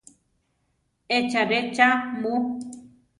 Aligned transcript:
¿Echáre 1.17 1.59
cha 1.75 1.89
mu? 2.21 2.33